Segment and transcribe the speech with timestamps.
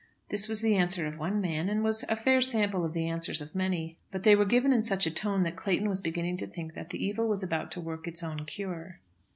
[0.29, 3.39] This was the answer of one man, and was a fair sample of the answers
[3.39, 6.47] of many; but they were given in such a tone that Clayton was beginning to
[6.47, 8.99] think that the evil was about to work its own cure.